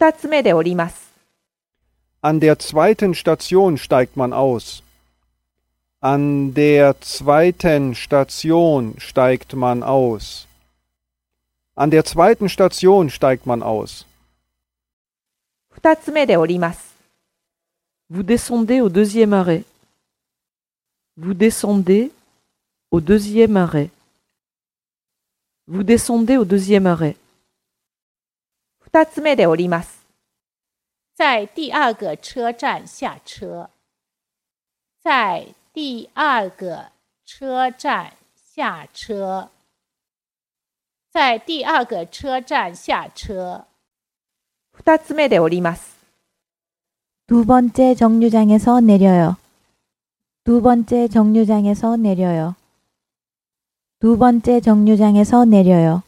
[0.00, 1.10] 二つ目で降ります。
[2.22, 4.82] An der zweiten Station steigt man aus.
[6.00, 10.46] An der zweiten Station steigt man aus.
[11.74, 14.06] An der zweiten Station steigt man aus.
[15.70, 16.94] 二つ目で降ります。
[18.10, 19.64] Vous descendez au deuxième arrêt.
[21.16, 22.10] Vous descendez
[22.90, 23.90] au deuxième arrêt.
[25.66, 27.16] Vous descendez au deuxième arrêt.
[28.90, 30.06] 二つ目で降ります。
[31.14, 33.70] 在第二个车站下车。
[35.02, 36.90] 在第二个
[37.24, 38.12] 车站
[38.54, 39.50] 下车。
[41.10, 43.66] 在第二个车站下车。
[44.72, 45.96] 二つ目で降ります。
[47.26, 49.36] 두 번째 정류장에서 내려요.
[50.44, 52.54] 두 번째 정류장에서 내려요.
[53.98, 56.02] 두 번째 정류장에서 내려요.